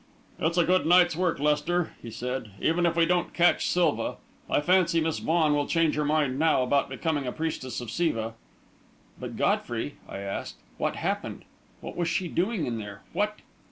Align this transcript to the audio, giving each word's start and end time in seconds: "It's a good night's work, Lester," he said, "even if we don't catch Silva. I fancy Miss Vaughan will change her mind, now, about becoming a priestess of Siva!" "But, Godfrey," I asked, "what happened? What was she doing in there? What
"It's 0.39 0.57
a 0.57 0.63
good 0.63 0.87
night's 0.87 1.15
work, 1.15 1.37
Lester," 1.39 1.91
he 2.01 2.09
said, 2.09 2.49
"even 2.59 2.87
if 2.87 2.95
we 2.95 3.05
don't 3.05 3.35
catch 3.35 3.69
Silva. 3.69 4.15
I 4.49 4.59
fancy 4.59 4.99
Miss 4.99 5.19
Vaughan 5.19 5.53
will 5.53 5.67
change 5.67 5.93
her 5.93 6.03
mind, 6.03 6.39
now, 6.39 6.63
about 6.63 6.89
becoming 6.89 7.27
a 7.27 7.31
priestess 7.31 7.79
of 7.81 7.91
Siva!" 7.91 8.33
"But, 9.19 9.35
Godfrey," 9.37 9.97
I 10.09 10.17
asked, 10.17 10.55
"what 10.79 10.95
happened? 10.95 11.45
What 11.81 11.95
was 11.95 12.07
she 12.07 12.27
doing 12.29 12.65
in 12.65 12.79
there? 12.79 13.03
What 13.13 13.41